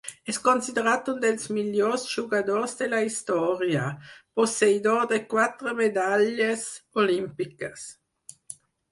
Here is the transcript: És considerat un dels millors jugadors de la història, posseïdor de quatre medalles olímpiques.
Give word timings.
És 0.31 0.37
considerat 0.45 1.09
un 1.11 1.17
dels 1.23 1.43
millors 1.57 2.05
jugadors 2.13 2.71
de 2.79 2.87
la 2.93 3.01
història, 3.07 3.83
posseïdor 4.39 5.03
de 5.11 5.19
quatre 5.35 5.75
medalles 5.81 6.65
olímpiques. 7.03 7.85